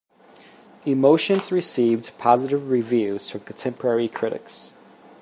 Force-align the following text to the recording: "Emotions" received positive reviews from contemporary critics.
"Emotions" 0.83 1.51
received 1.51 2.17
positive 2.17 2.71
reviews 2.71 3.29
from 3.29 3.41
contemporary 3.41 4.07
critics. 4.07 4.73